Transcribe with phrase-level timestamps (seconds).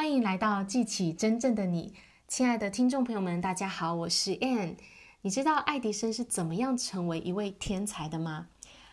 [0.00, 1.92] 欢迎来到记起真正的你，
[2.26, 4.76] 亲爱的听众朋友们，大家好，我是 Ann。
[5.20, 8.46] 你知道爱迪生是怎么样成为一位天才的吗？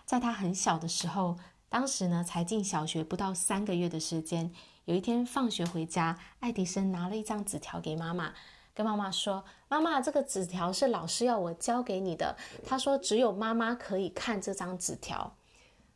[0.03, 1.37] 在他很小的时候，
[1.69, 4.51] 当时呢才进小学不到三个月的时间，
[4.83, 8.33] 有一天放学回家，爱迪生拿了一张纸条给妈妈，
[8.73, 12.35] 跟妈妈说：“妈妈，这个纸条是老师要我交给你的。
[12.65, 15.37] 他说只有妈妈可以看这张纸条。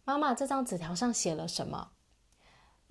[0.06, 1.90] 妈妈，这张纸条上写了什么？”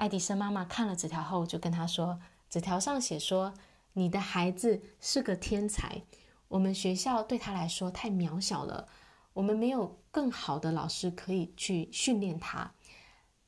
[0.01, 3.53] 爱迪生妈妈看了纸条后，就跟他说：“纸条上写说，
[3.93, 6.01] 你的孩子是个天才，
[6.48, 8.88] 我们学校对他来说太渺小了，
[9.34, 12.73] 我们没有更好的老师可以去训练他，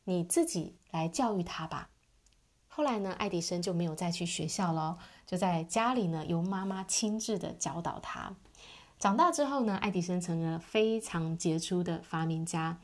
[0.04, 1.88] 你自己来教育他吧。”
[2.68, 8.36] 后来呢，爱迪生就没有再去学校了，就在家里呢，由妈妈亲自的教导他。
[8.98, 12.78] 长大之后呢，爱迪生成了非常杰出的发明家。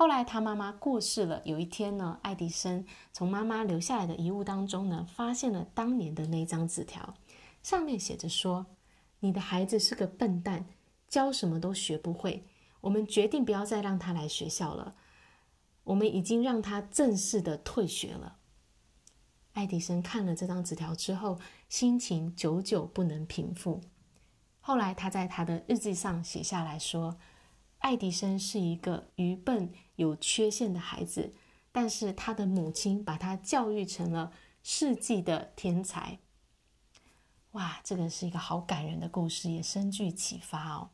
[0.00, 1.42] 后来他妈妈过世了。
[1.44, 7.12] 有一天呢，爱迪生从妈妈留下来的遗物当中呢，发现了当年的那张纸条，
[7.62, 8.64] 上面写着说
[9.20, 10.64] ：“你的孩子是个笨蛋，
[11.06, 12.46] 教什么都学不会。
[12.80, 14.94] 我们决定不要再让他来学校了。
[15.84, 18.38] 我们已经让他正式的退学了。”
[19.52, 21.38] 爱迪生看了这张纸条之后，
[21.68, 23.82] 心情久久不能平复。
[24.62, 27.18] 后来他在他的日记上写下来说。
[27.80, 31.34] 爱迪生是一个愚笨、有缺陷的孩子，
[31.72, 36.18] 但是他的母亲把他教育成了世纪的天才。
[37.52, 40.90] 哇，这个是一个好感人的故事，也深具启发哦。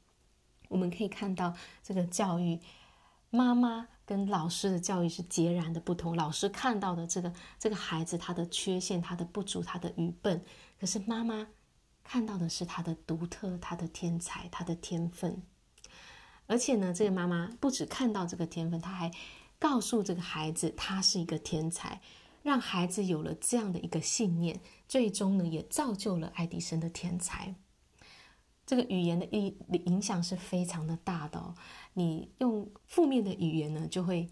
[0.69, 2.61] 我们可以看到，这个教育，
[3.31, 6.17] 妈妈跟老师的教育是截然的不同。
[6.17, 10.45] 老师看到的这个这个孩子他的缺陷、他的不足、他的愚笨，
[10.81, 11.49] 可是妈妈
[12.03, 15.43] 看到的是他的独特、他的天才、他的天分。
[16.47, 19.11] 而且呢，这个妈妈不止看到这个天分，她还
[19.59, 22.01] 告诉这个孩子，他是一个天才，
[22.43, 27.55] 让孩子有了这样的一个信念，最终呢，也造就了爱迪生的天才。
[28.67, 31.55] 这个语言的影影响是非常的大的哦。
[31.95, 34.29] 你用负面的语言呢，就会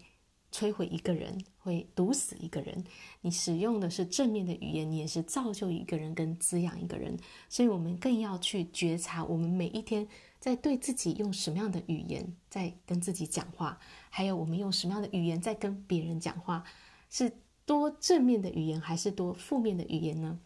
[0.55, 2.73] 摧毁一个人，会毒死一个人；
[3.21, 7.17] 你使用的是正面的语言，你也是造就一个人跟滋养一个人。
[7.49, 10.07] 所以，我们更要去觉察，我们每一天。
[10.37, 13.79] 在对自己用什么样的语言在跟自己讲话，
[14.11, 16.63] 还有我们用什么样的语言在跟别人讲话，
[17.09, 17.31] 是
[17.65, 20.37] 多正面的语言还是多负面的语言呢？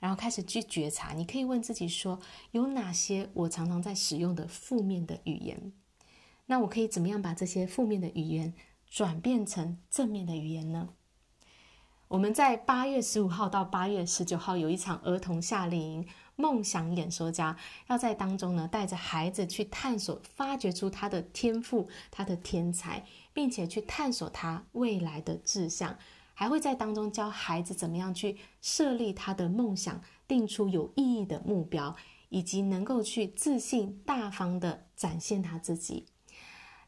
[0.00, 2.18] 然后开始去觉察，你可以问自己说：
[2.50, 5.72] 有哪些我常常在使用的负面的语言？
[6.46, 8.52] 那我可以怎么样把这些负面的语言
[8.88, 10.90] 转变成正面的语言呢？
[12.08, 16.06] 我们在八月十五号到八月十九号有一场儿童夏令营。
[16.36, 17.56] 梦想演说家
[17.86, 25.96] 要在当中呢，带着孩子去探索、发掘出他的天赋、他的天才，并且去探索他未来的志向，
[26.34, 31.94] 还会在当中教孩子怎么样去设立他的梦想，定出有意义的目标，
[32.30, 36.06] 以及能够去自信、大方地展现他自己。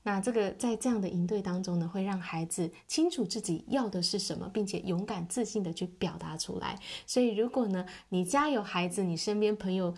[0.07, 6.79] 那这个在这样的应对当中呢，会让孩子清楚自己要的是什么，并且勇敢自信的去表达出来。
[7.05, 9.93] 所以，如果呢，你家有孩子，你身边朋友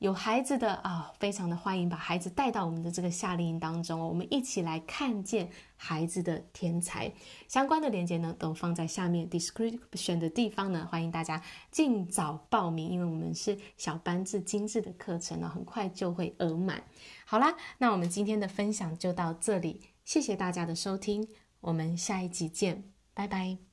[0.00, 7.12] 有孩子的啊，非常的欢迎把孩子带到我们的这个夏令营当中，我们一起来看见孩子的天才。
[7.46, 16.82] 相关的链接呢，都放在下面 description 的地方呢，欢迎大家尽早报名，因为我们是小班制精致的课程呢，很快就会额满。
[17.26, 21.28] 好啦，那我们今天的分享就到这里，谢谢大家的收听，
[21.60, 23.69] 我们下一集见，拜拜。